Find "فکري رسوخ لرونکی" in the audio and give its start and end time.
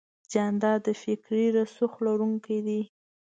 1.01-2.59